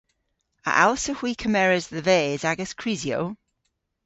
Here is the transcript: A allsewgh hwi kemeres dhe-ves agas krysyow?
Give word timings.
A 0.69 0.71
allsewgh 0.83 1.21
hwi 1.21 1.31
kemeres 1.41 1.85
dhe-ves 1.93 2.43
agas 2.51 2.73
krysyow? 2.79 3.25